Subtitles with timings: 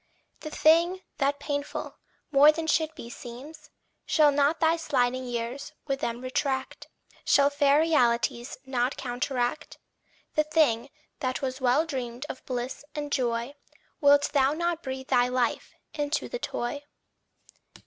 [0.39, 1.99] The thing that painful,
[2.31, 3.69] more than should be, seems,
[4.07, 6.87] Shall not thy sliding years with them retract
[7.23, 9.77] Shall fair realities not counteract?
[10.33, 13.53] The thing that was well dreamed of bliss and joy
[13.99, 16.81] Wilt thou not breathe thy life into the toy?